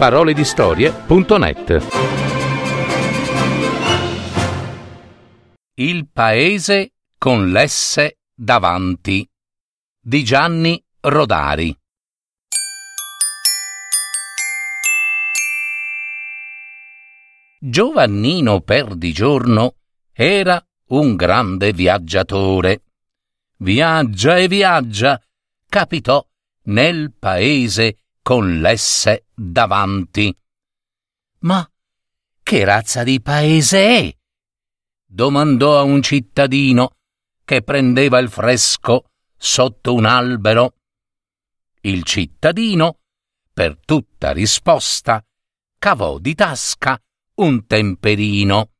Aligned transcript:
www.paroledistorie.net 0.00 1.86
Il 5.74 6.08
paese 6.10 6.92
con 7.18 7.50
l'esse 7.50 8.20
davanti. 8.34 9.28
Di 10.02 10.24
Gianni 10.24 10.82
Rodari. 11.00 11.76
Giovannino 17.58 18.62
Perdigiorno 18.62 19.74
era 20.12 20.66
un 20.86 21.14
grande 21.14 21.74
viaggiatore. 21.74 22.84
Viaggia 23.58 24.38
e 24.38 24.48
viaggia, 24.48 25.22
capitò 25.68 26.26
nel 26.62 27.12
paese 27.18 27.99
con 28.22 28.60
l'esse 28.60 29.26
davanti. 29.34 30.34
Ma 31.40 31.68
che 32.42 32.64
razza 32.64 33.02
di 33.02 33.20
paese 33.20 33.78
è? 33.98 34.16
domandò 35.12 35.78
a 35.78 35.82
un 35.82 36.02
cittadino 36.02 36.96
che 37.44 37.62
prendeva 37.62 38.18
il 38.18 38.30
fresco 38.30 39.10
sotto 39.36 39.94
un 39.94 40.04
albero. 40.04 40.74
Il 41.80 42.04
cittadino, 42.04 43.00
per 43.52 43.78
tutta 43.84 44.32
risposta, 44.32 45.24
cavò 45.78 46.18
di 46.18 46.34
tasca 46.34 47.00
un 47.36 47.66
temperino 47.66 48.72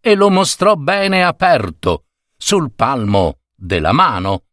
e 0.00 0.14
lo 0.14 0.30
mostrò 0.30 0.76
bene 0.76 1.24
aperto 1.24 2.06
sul 2.36 2.72
palmo 2.72 3.40
della 3.54 3.92
mano. 3.92 4.44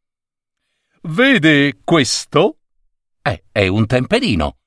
Vede 1.03 1.79
questo? 1.83 2.57
Eh, 3.23 3.45
è 3.51 3.67
un 3.67 3.85
temperino. 3.87 4.57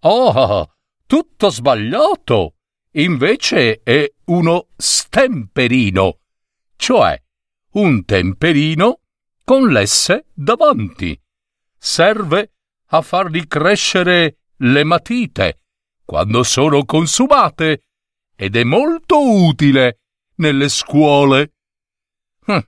Oh, 0.00 0.72
tutto 1.06 1.50
sbagliato. 1.50 2.54
Invece 2.92 3.82
è 3.82 4.08
uno 4.26 4.68
stemperino, 4.76 6.20
cioè 6.76 7.20
un 7.72 8.04
temperino 8.04 9.00
con 9.44 9.68
l'esse 9.68 10.26
davanti. 10.32 11.20
Serve 11.76 12.52
a 12.86 13.02
fargli 13.02 13.48
crescere 13.48 14.38
le 14.58 14.84
matite 14.84 15.62
quando 16.04 16.44
sono 16.44 16.84
consumate 16.84 17.84
ed 18.36 18.54
è 18.54 18.62
molto 18.62 19.28
utile 19.28 19.98
nelle 20.36 20.68
scuole. 20.68 21.54
Hm, 22.46 22.58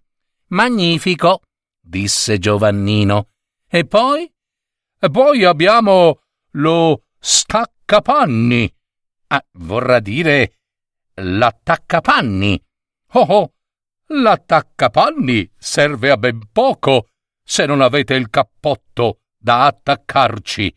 magnifico, 0.49 1.43
disse 1.81 2.39
Giovannino. 2.39 3.29
E 3.69 3.85
poi? 3.85 4.33
E 4.99 5.11
poi 5.11 5.45
abbiamo 5.45 6.21
lo 6.53 7.05
staccapanni. 7.19 8.75
Ah, 9.29 9.45
vorrà 9.53 10.01
dire 10.01 10.59
l'attaccapanni. 11.15 12.63
Oh, 13.13 13.21
oh, 13.21 13.53
l'attaccapanni 14.07 15.53
serve 15.57 16.11
a 16.11 16.17
ben 16.17 16.49
poco 16.51 17.09
se 17.43 17.67
non 17.67 17.81
avete 17.81 18.15
il 18.15 18.31
cappotto 18.31 19.21
da 19.37 19.67
attaccarci. 19.67 20.77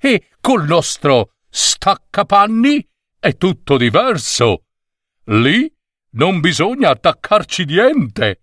E 0.00 0.28
col 0.40 0.64
nostro 0.64 1.34
staccapanni 1.48 2.88
è 3.18 3.36
tutto 3.36 3.76
diverso. 3.76 4.64
Lì 5.26 5.72
non 6.12 6.40
bisogna 6.40 6.90
attaccarci 6.90 7.64
niente. 7.64 8.42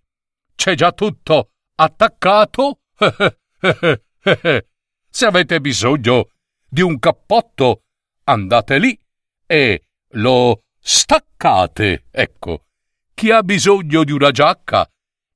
C'è 0.54 0.74
già 0.74 0.92
tutto 0.92 1.50
attaccato. 1.74 2.80
Se 5.12 5.26
avete 5.26 5.60
bisogno 5.60 6.30
di 6.68 6.82
un 6.82 6.98
cappotto, 7.00 7.82
andate 8.24 8.78
lì 8.78 8.98
e 9.44 9.84
lo 10.10 10.62
staccate. 10.78 12.06
Ecco, 12.10 12.66
chi 13.12 13.30
ha 13.32 13.42
bisogno 13.42 14.04
di 14.04 14.12
una 14.12 14.30
giacca 14.30 14.88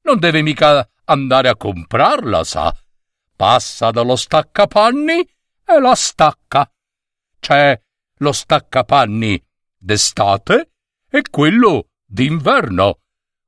non 0.03 0.19
deve 0.21 0.43
mica 0.43 0.89
andare 1.05 1.49
a 1.49 1.57
comprarla, 1.57 2.45
sa. 2.45 2.75
Passa 3.37 3.91
dallo 3.91 4.15
staccapanni 4.15 5.21
e 5.65 5.81
la 5.81 5.95
stacca. 5.97 6.71
C'è 7.41 7.79
lo 8.19 8.33
staccapanni 8.33 9.45
d'estate 9.77 10.71
e 11.11 11.23
quello 11.31 11.89
d'inverno, 12.07 13.01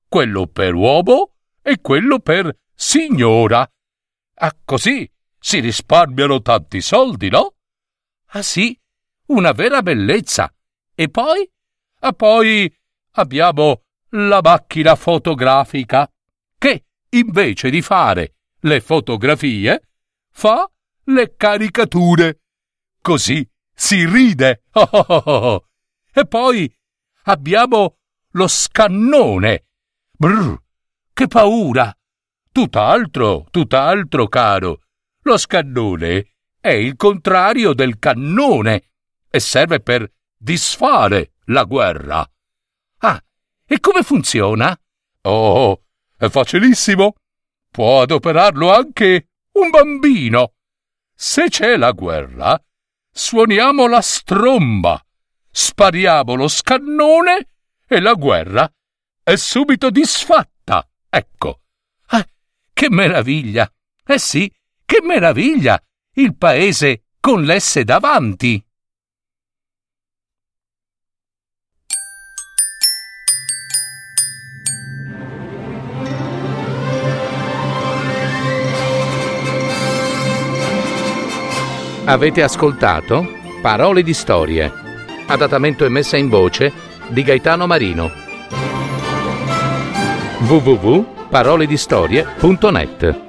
quello 0.08 0.48
per 0.48 0.74
uomo 0.74 1.34
e 1.62 1.80
quello 1.80 2.18
per 2.18 2.52
signora. 2.74 3.66
Ah, 4.38 4.56
così 4.64 5.08
si 5.38 5.60
risparmiano 5.60 6.42
tanti 6.42 6.80
soldi, 6.80 7.28
no? 7.28 7.54
Ah 8.30 8.42
sì, 8.42 8.78
una 9.26 9.52
vera 9.52 9.82
bellezza. 9.82 10.52
E 10.94 11.08
poi? 11.08 11.48
E 12.00 12.14
poi 12.14 12.74
abbiamo 13.12 13.82
la 14.10 14.40
macchina 14.42 14.94
fotografica, 14.94 16.10
che 16.58 16.86
invece 17.10 17.70
di 17.70 17.82
fare 17.82 18.34
le 18.60 18.80
fotografie, 18.80 19.88
fa 20.30 20.70
le 21.04 21.34
caricature. 21.36 22.40
Così 23.00 23.48
si 23.72 24.04
ride. 24.06 24.64
Oh 24.72 24.88
oh 24.90 25.22
oh. 25.24 25.68
E 26.12 26.26
poi 26.26 26.74
abbiamo 27.24 27.98
lo 28.30 28.48
scannone. 28.48 29.66
Brr, 30.10 30.56
che 31.12 31.26
paura! 31.26 31.94
Tutt'altro, 32.50 33.46
tutt'altro, 33.50 34.28
caro. 34.28 34.80
Lo 35.26 35.38
scannone 35.38 36.34
è 36.60 36.68
il 36.68 36.94
contrario 36.94 37.72
del 37.72 37.98
cannone 37.98 38.90
e 39.28 39.40
serve 39.40 39.80
per 39.80 40.08
disfare 40.36 41.32
la 41.46 41.64
guerra. 41.64 42.24
Ah, 42.98 43.20
e 43.66 43.80
come 43.80 44.04
funziona? 44.04 44.78
Oh, 45.22 45.82
è 46.16 46.28
facilissimo. 46.28 47.16
Può 47.72 48.02
adoperarlo 48.02 48.72
anche 48.72 49.30
un 49.54 49.70
bambino. 49.70 50.52
Se 51.12 51.48
c'è 51.48 51.76
la 51.76 51.90
guerra, 51.90 52.62
suoniamo 53.10 53.88
la 53.88 54.02
stromba, 54.02 55.04
spariamo 55.50 56.34
lo 56.34 56.46
scannone 56.46 57.48
e 57.84 58.00
la 58.00 58.14
guerra 58.14 58.72
è 59.24 59.34
subito 59.34 59.90
disfatta. 59.90 60.88
Ecco. 61.10 61.62
Ah, 62.10 62.24
che 62.72 62.88
meraviglia! 62.90 63.68
Eh 64.08 64.20
sì, 64.20 64.48
che 64.86 65.00
meraviglia! 65.02 65.78
Il 66.14 66.34
paese 66.34 67.02
con 67.20 67.42
l'esse 67.42 67.84
davanti. 67.84 68.64
Avete 82.08 82.40
ascoltato 82.42 83.26
Parole 83.60 84.04
di 84.04 84.14
storie, 84.14 84.72
adattamento 85.26 85.84
e 85.84 85.88
messa 85.88 86.16
in 86.16 86.28
voce 86.28 86.72
di 87.08 87.24
Gaetano 87.24 87.66
Marino. 87.66 88.12
www.paroledistorie.net 90.46 93.25